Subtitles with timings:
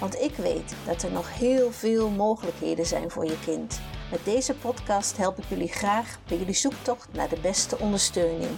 [0.00, 3.80] Want ik weet dat er nog heel veel mogelijkheden zijn voor je kind.
[4.10, 8.50] Met deze podcast help ik jullie graag bij jullie zoektocht naar de beste ondersteuning.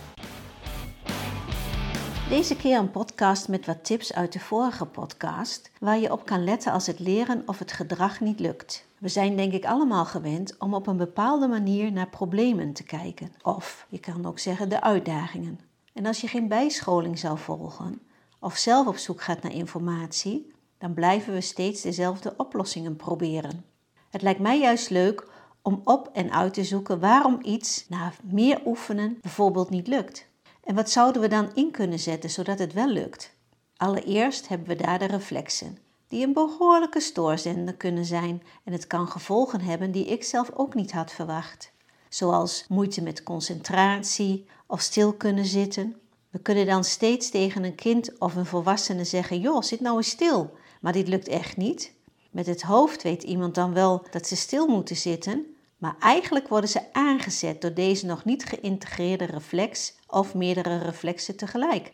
[2.28, 6.44] Deze keer een podcast met wat tips uit de vorige podcast, waar je op kan
[6.44, 8.86] letten als het leren of het gedrag niet lukt.
[8.98, 13.32] We zijn denk ik allemaal gewend om op een bepaalde manier naar problemen te kijken.
[13.42, 15.60] Of je kan ook zeggen de uitdagingen.
[15.92, 18.00] En als je geen bijscholing zou volgen,
[18.40, 23.64] of zelf op zoek gaat naar informatie, dan blijven we steeds dezelfde oplossingen proberen.
[24.10, 25.26] Het lijkt mij juist leuk
[25.62, 30.26] om op en uit te zoeken waarom iets na meer oefenen bijvoorbeeld niet lukt.
[30.64, 33.36] En wat zouden we dan in kunnen zetten zodat het wel lukt?
[33.76, 39.08] Allereerst hebben we daar de reflexen, die een behoorlijke stoorzender kunnen zijn en het kan
[39.08, 41.72] gevolgen hebben die ik zelf ook niet had verwacht.
[42.08, 45.96] Zoals moeite met concentratie of stil kunnen zitten.
[46.30, 50.08] We kunnen dan steeds tegen een kind of een volwassene zeggen: Joh, zit nou eens
[50.08, 50.56] stil.
[50.80, 51.92] Maar dit lukt echt niet.
[52.30, 56.70] Met het hoofd weet iemand dan wel dat ze stil moeten zitten, maar eigenlijk worden
[56.70, 61.92] ze aangezet door deze nog niet geïntegreerde reflex of meerdere reflexen tegelijk.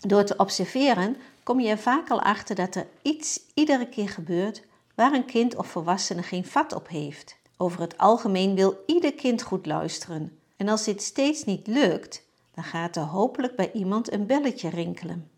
[0.00, 4.62] Door te observeren kom je er vaak al achter dat er iets iedere keer gebeurt
[4.94, 7.36] waar een kind of volwassene geen vat op heeft.
[7.56, 10.38] Over het algemeen wil ieder kind goed luisteren.
[10.56, 12.22] En als dit steeds niet lukt,
[12.54, 15.30] dan gaat er hopelijk bij iemand een belletje rinkelen.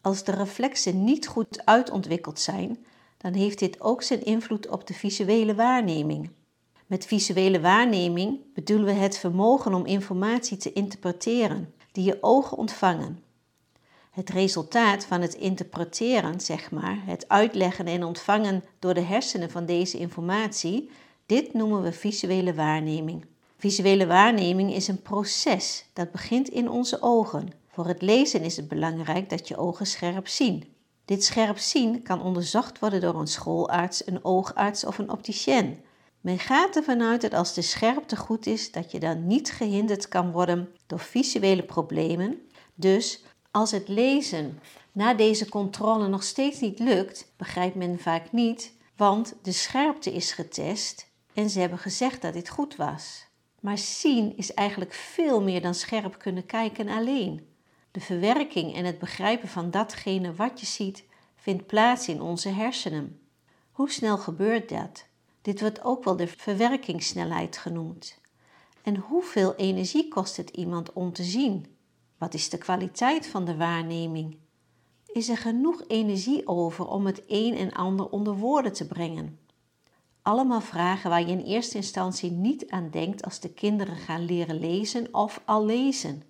[0.00, 2.84] Als de reflexen niet goed uitontwikkeld zijn,
[3.16, 6.30] dan heeft dit ook zijn invloed op de visuele waarneming.
[6.86, 13.22] Met visuele waarneming bedoelen we het vermogen om informatie te interpreteren die je ogen ontvangen.
[14.10, 19.66] Het resultaat van het interpreteren, zeg maar, het uitleggen en ontvangen door de hersenen van
[19.66, 20.90] deze informatie,
[21.26, 23.24] dit noemen we visuele waarneming.
[23.56, 27.48] Visuele waarneming is een proces dat begint in onze ogen.
[27.78, 30.64] Voor het lezen is het belangrijk dat je ogen scherp zien.
[31.04, 35.84] Dit scherp zien kan onderzocht worden door een schoolarts, een oogarts of een opticien.
[36.20, 40.08] Men gaat ervan uit dat als de scherpte goed is, dat je dan niet gehinderd
[40.08, 42.38] kan worden door visuele problemen.
[42.74, 44.60] Dus als het lezen
[44.92, 50.32] na deze controle nog steeds niet lukt, begrijpt men vaak niet, want de scherpte is
[50.32, 53.26] getest en ze hebben gezegd dat dit goed was.
[53.60, 57.47] Maar zien is eigenlijk veel meer dan scherp kunnen kijken alleen.
[57.98, 61.04] De verwerking en het begrijpen van datgene wat je ziet
[61.34, 63.20] vindt plaats in onze hersenen.
[63.72, 65.06] Hoe snel gebeurt dat?
[65.42, 68.20] Dit wordt ook wel de verwerkingssnelheid genoemd.
[68.82, 71.76] En hoeveel energie kost het iemand om te zien?
[72.18, 74.36] Wat is de kwaliteit van de waarneming?
[75.06, 79.38] Is er genoeg energie over om het een en ander onder woorden te brengen?
[80.22, 84.58] Allemaal vragen waar je in eerste instantie niet aan denkt als de kinderen gaan leren
[84.58, 86.27] lezen of al lezen.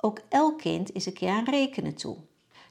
[0.00, 2.16] Ook elk kind is een keer aan rekenen toe.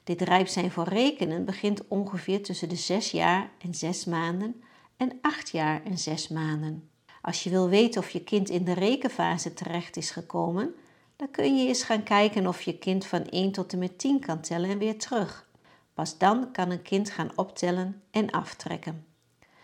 [0.04, 4.62] Dit rijp zijn voor rekenen begint ongeveer tussen de 6 jaar en 6 maanden
[4.96, 6.90] en 8 jaar en 6 maanden.
[7.22, 10.74] Als je wil weten of je kind in de rekenfase terecht is gekomen,
[11.16, 14.20] dan kun je eens gaan kijken of je kind van 1 tot en met 10
[14.20, 15.48] kan tellen en weer terug.
[15.94, 19.06] Pas dan kan een kind gaan optellen en aftrekken.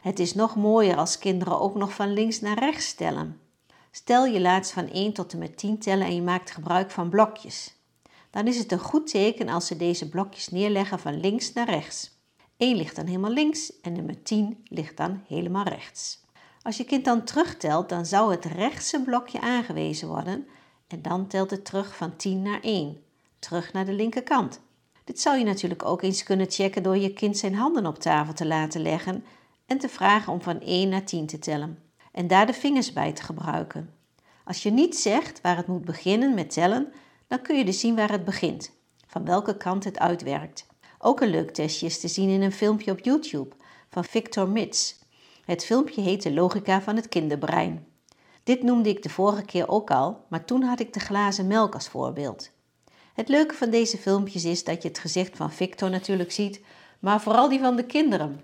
[0.00, 3.41] Het is nog mooier als kinderen ook nog van links naar rechts tellen.
[3.96, 7.08] Stel je laat van 1 tot en met 10 tellen en je maakt gebruik van
[7.08, 7.74] blokjes.
[8.30, 12.10] Dan is het een goed teken als ze deze blokjes neerleggen van links naar rechts.
[12.56, 16.24] 1 ligt dan helemaal links en nummer 10 ligt dan helemaal rechts.
[16.62, 20.46] Als je kind dan terugtelt, dan zou het rechtse blokje aangewezen worden
[20.86, 23.02] en dan telt het terug van 10 naar 1,
[23.38, 24.60] terug naar de linkerkant.
[25.04, 28.34] Dit zou je natuurlijk ook eens kunnen checken door je kind zijn handen op tafel
[28.34, 29.25] te laten leggen
[29.66, 31.86] en te vragen om van 1 naar 10 te tellen
[32.16, 33.94] en daar de vingers bij te gebruiken.
[34.44, 36.92] Als je niet zegt waar het moet beginnen met tellen,
[37.26, 38.70] dan kun je dus zien waar het begint,
[39.06, 40.66] van welke kant het uitwerkt.
[40.98, 43.54] Ook een leuk testje is te zien in een filmpje op YouTube
[43.88, 44.98] van Victor Mits.
[45.44, 47.86] Het filmpje heet De logica van het kinderbrein.
[48.42, 51.74] Dit noemde ik de vorige keer ook al, maar toen had ik de glazen melk
[51.74, 52.50] als voorbeeld.
[53.14, 56.60] Het leuke van deze filmpjes is dat je het gezicht van Victor natuurlijk ziet,
[56.98, 58.40] maar vooral die van de kinderen.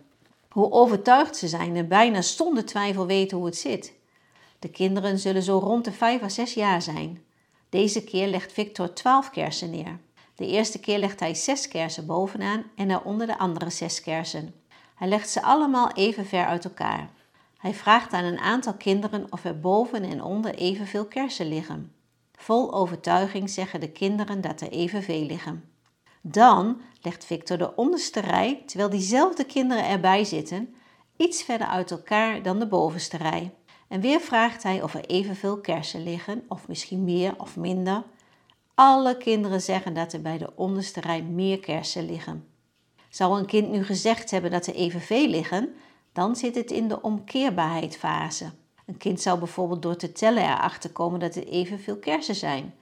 [0.53, 3.93] Hoe overtuigd ze zijn en bijna zonder twijfel weten hoe het zit.
[4.59, 7.23] De kinderen zullen zo rond de 5 à 6 jaar zijn.
[7.69, 9.99] Deze keer legt Victor 12 kersen neer.
[10.35, 14.55] De eerste keer legt hij 6 kersen bovenaan en daaronder de andere 6 kersen.
[14.95, 17.11] Hij legt ze allemaal even ver uit elkaar.
[17.59, 21.93] Hij vraagt aan een aantal kinderen of er boven en onder evenveel kersen liggen.
[22.33, 25.72] Vol overtuiging zeggen de kinderen dat er evenveel liggen.
[26.25, 30.75] Dan legt Victor de onderste rij, terwijl diezelfde kinderen erbij zitten,
[31.17, 33.55] iets verder uit elkaar dan de bovenste rij.
[33.89, 38.05] En weer vraagt hij of er evenveel kersen liggen, of misschien meer of minder.
[38.75, 42.47] Alle kinderen zeggen dat er bij de onderste rij meer kersen liggen.
[43.09, 45.75] Zou een kind nu gezegd hebben dat er evenveel liggen,
[46.13, 48.51] dan zit het in de omkeerbaarheidsfase.
[48.87, 52.75] Een kind zou bijvoorbeeld door te tellen erachter komen dat er evenveel kersen zijn.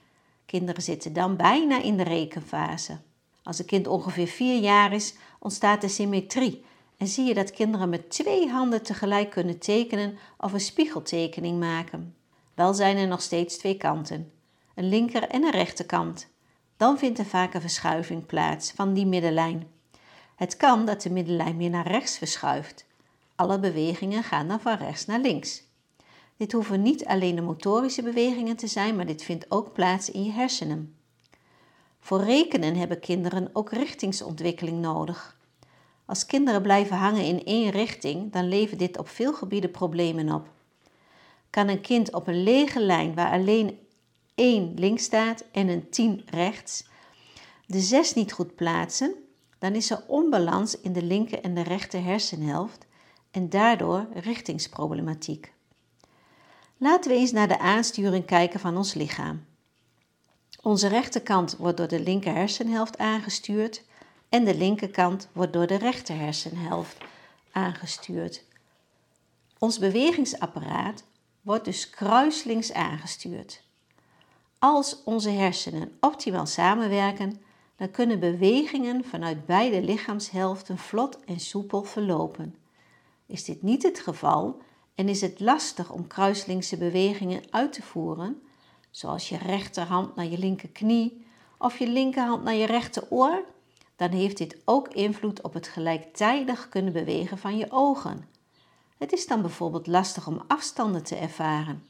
[0.47, 2.99] Kinderen zitten dan bijna in de rekenfase.
[3.43, 6.65] Als een kind ongeveer vier jaar is, ontstaat de symmetrie
[6.97, 12.15] en zie je dat kinderen met twee handen tegelijk kunnen tekenen of een spiegeltekening maken.
[12.55, 14.33] Wel zijn er nog steeds twee kanten,
[14.75, 16.29] een linker en een rechterkant.
[16.77, 19.69] Dan vindt er vaak een verschuiving plaats van die middenlijn.
[20.37, 22.87] Het kan dat de middenlijn meer naar rechts verschuift.
[23.35, 25.63] Alle bewegingen gaan dan van rechts naar links.
[26.37, 30.25] Dit hoeven niet alleen de motorische bewegingen te zijn, maar dit vindt ook plaats in
[30.25, 30.95] je hersenen.
[32.01, 35.39] Voor rekenen hebben kinderen ook richtingsontwikkeling nodig.
[36.05, 40.49] Als kinderen blijven hangen in één richting, dan levert dit op veel gebieden problemen op.
[41.51, 43.79] Kan een kind op een lege lijn waar alleen
[44.35, 46.89] 1 links staat en een 10 rechts,
[47.67, 49.15] de 6 niet goed plaatsen,
[49.59, 52.87] dan is er onbalans in de linker en de rechter hersenhelft
[53.31, 55.53] en daardoor richtingsproblematiek.
[56.77, 59.45] Laten we eens naar de aansturing kijken van ons lichaam.
[60.63, 63.83] Onze rechterkant wordt door de linker hersenhelft aangestuurd
[64.29, 66.97] en de linkerkant wordt door de rechter hersenhelft
[67.53, 68.45] aangestuurd.
[69.59, 71.05] Ons bewegingsapparaat
[71.41, 73.63] wordt dus kruislinks aangestuurd.
[74.59, 77.43] Als onze hersenen optimaal samenwerken,
[77.77, 82.55] dan kunnen bewegingen vanuit beide lichaamshelften vlot en soepel verlopen.
[83.27, 84.63] Is dit niet het geval
[84.95, 88.43] en is het lastig om kruislinkse bewegingen uit te voeren,
[88.91, 91.27] zoals je rechterhand naar je linkerknie
[91.59, 93.45] of je linkerhand naar je rechteroor,
[93.97, 98.29] dan heeft dit ook invloed op het gelijktijdig kunnen bewegen van je ogen.
[98.99, 101.85] Het is dan bijvoorbeeld lastig om afstanden te ervaren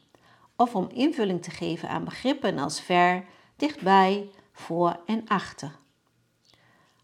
[0.57, 3.25] of om invulling te geven aan begrippen als ver,
[3.57, 5.79] dichtbij, voor en achter.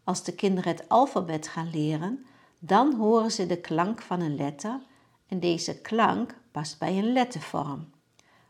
[0.05, 2.27] Als de kinderen het alfabet gaan leren,
[2.59, 4.81] dan horen ze de klank van een letter
[5.29, 7.91] en deze klank past bij een lettervorm.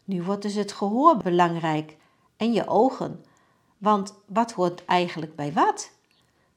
[0.06, 1.96] Nu wordt dus het gehoor belangrijk
[2.36, 3.24] en je ogen,
[3.78, 5.90] want wat hoort eigenlijk bij wat?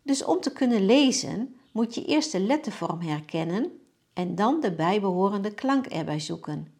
[0.02, 3.72] Dus om te kunnen lezen moet je eerst de lettervorm herkennen
[4.14, 6.74] en dan de bijbehorende klank erbij zoeken.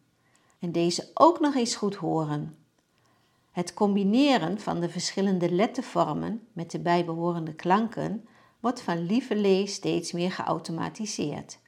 [0.58, 2.56] En deze ook nog eens goed horen.
[3.50, 8.28] Het combineren van de verschillende lettervormen met de bijbehorende klanken
[8.60, 11.58] wordt van lieverlee steeds meer geautomatiseerd.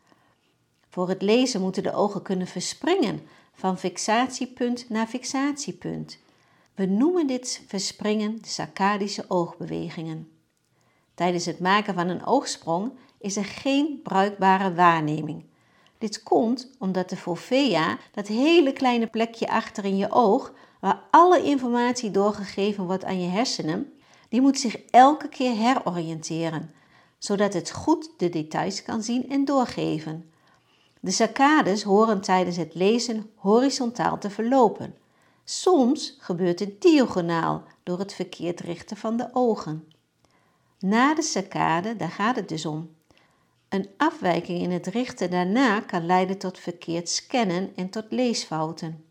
[0.88, 3.20] Voor het lezen moeten de ogen kunnen verspringen
[3.52, 6.18] van fixatiepunt naar fixatiepunt.
[6.74, 10.28] We noemen dit verspringen de saccadische oogbewegingen.
[11.14, 15.44] Tijdens het maken van een oogsprong is er geen bruikbare waarneming.
[15.98, 21.42] Dit komt omdat de fovea, dat hele kleine plekje achter in je oog, waar alle
[21.42, 23.92] informatie doorgegeven wordt aan je hersenen,
[24.28, 26.70] die moet zich elke keer heroriënteren,
[27.18, 30.31] zodat het goed de details kan zien en doorgeven.
[31.04, 34.94] De saccades horen tijdens het lezen horizontaal te verlopen.
[35.44, 39.88] Soms gebeurt het diagonaal door het verkeerd richten van de ogen.
[40.78, 42.94] Na de saccade, daar gaat het dus om.
[43.68, 49.04] Een afwijking in het richten daarna kan leiden tot verkeerd scannen en tot leesfouten.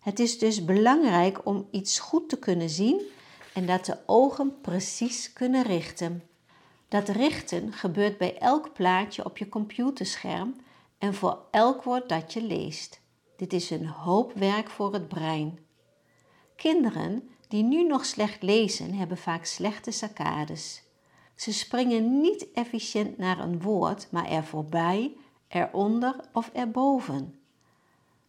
[0.00, 3.00] Het is dus belangrijk om iets goed te kunnen zien
[3.52, 6.22] en dat de ogen precies kunnen richten.
[6.88, 10.54] Dat richten gebeurt bij elk plaatje op je computerscherm
[11.04, 13.00] en voor elk woord dat je leest.
[13.36, 15.58] Dit is een hoop werk voor het brein.
[16.56, 20.82] Kinderen die nu nog slecht lezen, hebben vaak slechte saccades.
[21.34, 25.16] Ze springen niet efficiënt naar een woord, maar er voorbij,
[25.48, 27.38] eronder of erboven.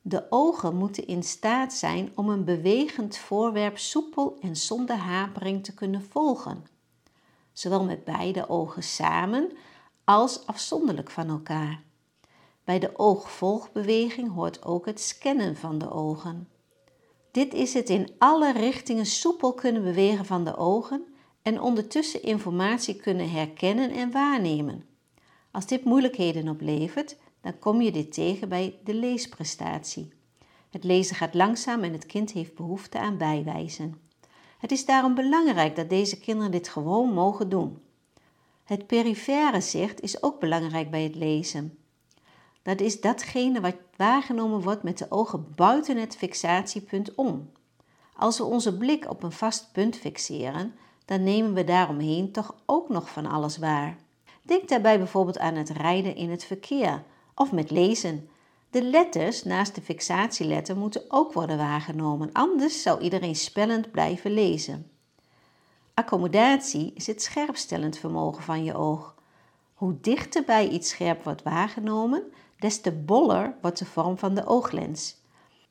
[0.01, 5.73] De ogen moeten in staat zijn om een bewegend voorwerp soepel en zonder hapering te
[5.73, 6.65] kunnen volgen,
[7.53, 9.51] zowel met beide ogen samen
[10.03, 11.83] als afzonderlijk van elkaar.
[12.65, 16.47] Bij de oogvolgbeweging hoort ook het scannen van de ogen.
[17.31, 21.05] Dit is het in alle richtingen soepel kunnen bewegen van de ogen
[21.41, 24.85] en ondertussen informatie kunnen herkennen en waarnemen.
[25.51, 30.13] Als dit moeilijkheden oplevert, dan kom je dit tegen bij de leesprestatie.
[30.69, 33.99] Het lezen gaat langzaam en het kind heeft behoefte aan bijwijzen.
[34.57, 37.81] Het is daarom belangrijk dat deze kinderen dit gewoon mogen doen.
[38.63, 41.77] Het perifere zicht is ook belangrijk bij het lezen.
[42.65, 47.51] Dat is datgene wat waargenomen wordt met de ogen buiten het fixatiepunt om.
[48.15, 52.89] Als we onze blik op een vast punt fixeren, dan nemen we daaromheen toch ook
[52.89, 53.97] nog van alles waar.
[54.41, 57.03] Denk daarbij bijvoorbeeld aan het rijden in het verkeer
[57.35, 58.29] of met lezen.
[58.69, 64.89] De letters naast de fixatieletter moeten ook worden waargenomen, anders zou iedereen spellend blijven lezen.
[65.93, 69.15] Accommodatie is het scherpstellend vermogen van je oog.
[69.73, 72.23] Hoe dichter bij iets scherp wordt waargenomen,
[72.59, 75.15] des te boller wordt de vorm van de ooglens.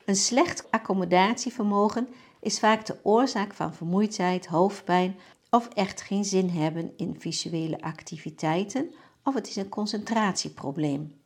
[0.04, 2.08] Een slecht accommodatievermogen
[2.40, 5.16] is vaak de oorzaak van vermoeidheid, hoofdpijn
[5.50, 8.90] of echt geen zin hebben in visuele activiteiten
[9.22, 11.22] of het is een concentratieprobleem.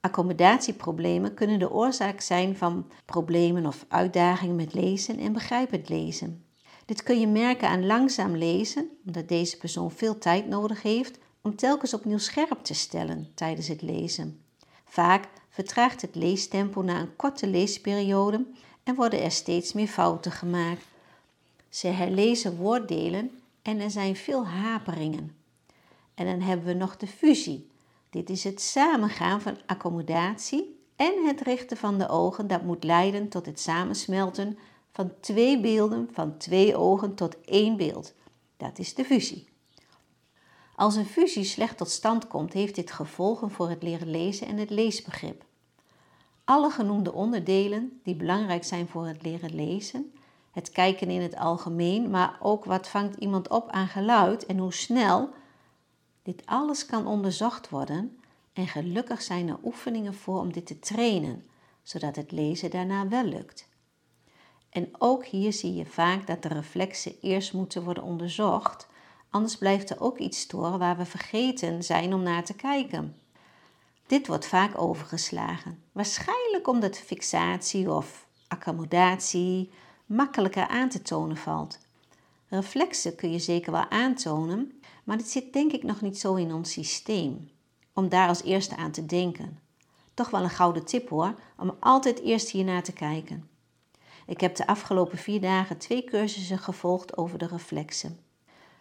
[0.00, 6.44] Accommodatieproblemen kunnen de oorzaak zijn van problemen of uitdagingen met lezen en begrijpend lezen.
[6.84, 11.56] Dit kun je merken aan langzaam lezen, omdat deze persoon veel tijd nodig heeft om
[11.56, 14.40] telkens opnieuw scherp te stellen tijdens het lezen.
[14.96, 18.46] Vaak vertraagt het leestempo na een korte leesperiode
[18.82, 20.84] en worden er steeds meer fouten gemaakt.
[21.68, 23.30] Ze herlezen woorddelen
[23.62, 25.36] en er zijn veel haperingen.
[26.14, 27.70] En dan hebben we nog de fusie.
[28.10, 33.28] Dit is het samengaan van accommodatie en het richten van de ogen dat moet leiden
[33.28, 34.58] tot het samensmelten
[34.92, 38.14] van twee beelden, van twee ogen tot één beeld.
[38.56, 39.48] Dat is de fusie.
[40.76, 44.56] Als een fusie slecht tot stand komt, heeft dit gevolgen voor het leren lezen en
[44.56, 45.44] het leesbegrip.
[46.44, 50.12] Alle genoemde onderdelen die belangrijk zijn voor het leren lezen,
[50.50, 54.72] het kijken in het algemeen, maar ook wat vangt iemand op aan geluid en hoe
[54.72, 55.30] snel,
[56.22, 58.18] dit alles kan onderzocht worden
[58.52, 61.46] en gelukkig zijn er oefeningen voor om dit te trainen,
[61.82, 63.68] zodat het lezen daarna wel lukt.
[64.70, 68.88] En ook hier zie je vaak dat de reflexen eerst moeten worden onderzocht,
[69.36, 73.16] anders blijft er ook iets storen waar we vergeten zijn om naar te kijken.
[74.06, 79.70] Dit wordt vaak overgeslagen, waarschijnlijk omdat fixatie of accommodatie
[80.06, 81.78] makkelijker aan te tonen valt.
[82.48, 86.52] Reflexen kun je zeker wel aantonen, maar dit zit denk ik nog niet zo in
[86.52, 87.50] ons systeem,
[87.92, 89.60] om daar als eerste aan te denken.
[90.14, 93.48] Toch wel een gouden tip hoor, om altijd eerst hiernaar te kijken.
[94.26, 98.25] Ik heb de afgelopen vier dagen twee cursussen gevolgd over de reflexen.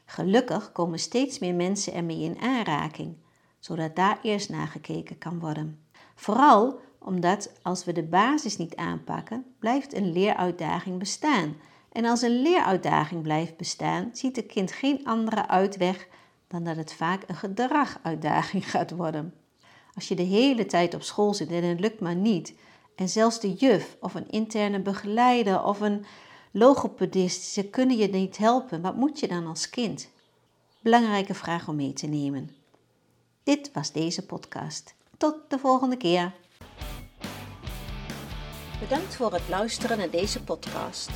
[0.06, 3.16] Gelukkig komen steeds meer mensen ermee in aanraking,
[3.60, 5.80] zodat daar eerst naar gekeken kan worden.
[6.16, 11.56] Vooral omdat als we de basis niet aanpakken, blijft een leeruitdaging bestaan.
[11.92, 16.08] En als een leeruitdaging blijft bestaan, ziet het kind geen andere uitweg
[16.48, 19.34] dan dat het vaak een gedraguitdaging gaat worden.
[19.94, 22.54] Als je de hele tijd op school zit en het lukt maar niet,
[22.96, 26.06] en zelfs de juf of een interne begeleider of een
[26.58, 28.82] logopedist, ze kunnen je niet helpen.
[28.82, 30.10] Wat moet je dan als kind?
[30.82, 32.50] Belangrijke vraag om mee te nemen.
[33.44, 34.96] Dit was deze podcast.
[35.18, 36.34] Tot de volgende keer.
[38.80, 41.10] Bedankt voor het luisteren naar deze podcast.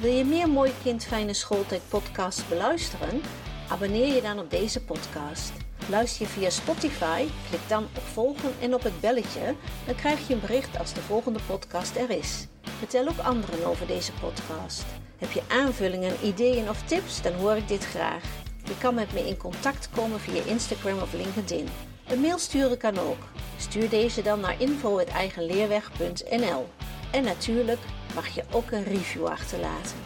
[0.00, 3.20] Wil je meer Mooi Kind Fijne Schooltijd podcasts beluisteren?
[3.68, 5.52] Abonneer je dan op deze podcast.
[5.88, 9.54] Luister je via Spotify, klik dan op volgen en op het belletje,
[9.86, 12.46] dan krijg je een bericht als de volgende podcast er is.
[12.84, 14.84] Vertel ook anderen over deze podcast.
[15.18, 18.22] Heb je aanvullingen, ideeën of tips, dan hoor ik dit graag.
[18.64, 21.68] Je kan met me in contact komen via Instagram of LinkedIn.
[22.08, 23.18] Een mail sturen kan ook.
[23.58, 26.68] Stuur deze dan naar info.eigenleerweg.nl
[27.10, 27.80] En natuurlijk
[28.14, 29.96] mag je ook een review achterlaten.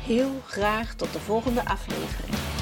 [0.00, 2.61] Heel graag tot de volgende aflevering.